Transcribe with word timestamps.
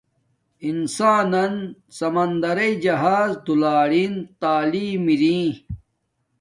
انسانن 0.69 1.53
سمندرݵ 1.97 2.71
جہاز 2.83 3.31
دولارین 3.45 4.13
تعلیم 4.41 5.03
اری 5.13 5.39